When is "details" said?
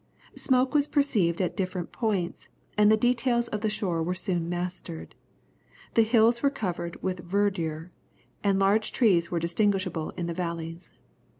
2.97-3.47